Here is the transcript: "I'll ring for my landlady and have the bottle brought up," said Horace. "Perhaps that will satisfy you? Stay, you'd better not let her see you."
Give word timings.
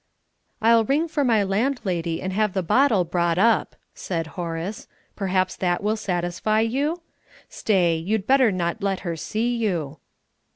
"I'll 0.63 0.83
ring 0.83 1.07
for 1.07 1.23
my 1.23 1.43
landlady 1.43 2.23
and 2.23 2.33
have 2.33 2.53
the 2.53 2.63
bottle 2.63 3.03
brought 3.03 3.37
up," 3.37 3.75
said 3.93 4.25
Horace. 4.33 4.87
"Perhaps 5.15 5.57
that 5.57 5.83
will 5.83 5.95
satisfy 5.95 6.61
you? 6.61 7.03
Stay, 7.49 7.97
you'd 7.97 8.25
better 8.25 8.51
not 8.51 8.81
let 8.81 9.01
her 9.01 9.15
see 9.15 9.55
you." 9.55 9.99